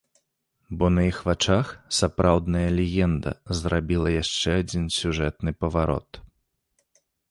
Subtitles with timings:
[0.79, 1.67] Бо на іх вачах
[1.99, 6.09] сапраўдная легенда зрабіла яшчэ адзін сюжэтны паварот.